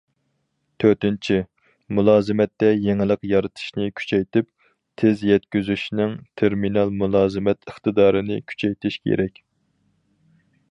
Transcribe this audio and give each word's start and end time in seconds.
تۆتىنچى، 0.83 1.35
مۇلازىمەتتە 1.99 2.71
يېڭىلىق 2.85 3.27
يارىتىشنى 3.33 3.91
كۈچەيتىپ، 4.01 4.49
تېز 5.03 5.23
يەتكۈزۈشنىڭ 5.33 6.17
تېرمىنال 6.43 6.97
مۇلازىمەت 7.05 7.71
ئىقتىدارىنى 7.73 8.43
كۈچەيتىش 8.53 8.99
كېرەك. 9.07 9.43